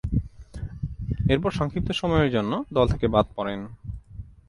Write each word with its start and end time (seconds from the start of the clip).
এরপর 1.29 1.51
সংক্ষিপ্ত 1.51 1.89
সময়ের 1.91 2.29
জন্য 2.31 2.51
দল 2.73 2.85
থেকে 2.93 3.07
বাদ 3.07 3.25
পড়েন। 3.35 3.59